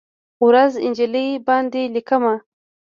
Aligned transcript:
ورځ، 0.45 0.73
نجلۍ 0.89 1.27
باندې 1.47 1.81
لیکمه 1.95 2.33